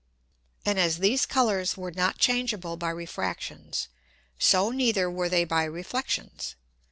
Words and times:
And 0.65 0.79
as 0.79 0.97
these 0.97 1.27
Colours 1.27 1.77
were 1.77 1.91
not 1.91 2.17
changeable 2.17 2.75
by 2.75 2.89
Refractions, 2.89 3.87
so 4.39 4.71
neither 4.71 5.11
were 5.11 5.29
they 5.29 5.43
by 5.43 5.63
Reflexions. 5.65 6.55